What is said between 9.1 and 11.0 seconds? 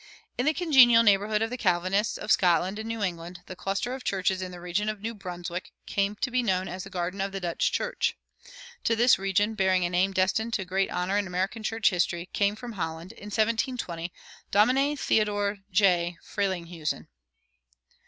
region, bearing a name destined to great